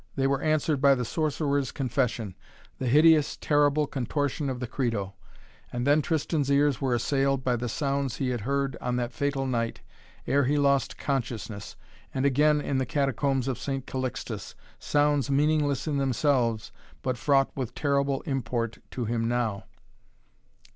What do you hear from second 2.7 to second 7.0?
the hideous, terrible contortion of the Credo, and then Tristan's ears were